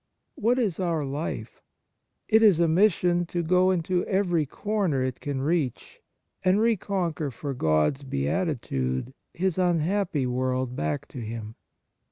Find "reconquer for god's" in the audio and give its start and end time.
6.59-8.03